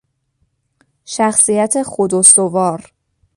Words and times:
شخصیت 1.05 1.83
خود 1.83 2.13
استوار 2.15 2.91